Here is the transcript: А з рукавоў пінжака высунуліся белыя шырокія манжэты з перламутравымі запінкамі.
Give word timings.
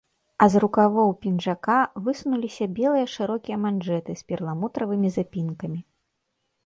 А 0.43 0.45
з 0.53 0.61
рукавоў 0.61 1.11
пінжака 1.25 1.75
высунуліся 2.07 2.69
белыя 2.79 3.11
шырокія 3.17 3.57
манжэты 3.67 4.11
з 4.23 4.29
перламутравымі 4.33 5.07
запінкамі. 5.19 5.79